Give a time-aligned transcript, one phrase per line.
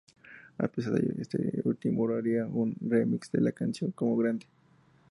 [0.57, 4.47] A pesar de ello, este último haría un remix de la canción con Grande.